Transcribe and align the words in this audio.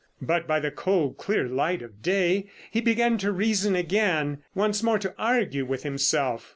But 0.23 0.47
by 0.47 0.59
the 0.59 0.71
cold, 0.71 1.19
clear 1.19 1.43
light 1.47 1.83
of 1.83 2.01
day 2.01 2.49
he 2.71 2.81
began 2.81 3.19
to 3.19 3.31
reason 3.31 3.75
again, 3.75 4.39
once 4.55 4.81
more 4.81 4.97
to 4.97 5.13
argue 5.19 5.63
with 5.63 5.83
himself. 5.83 6.49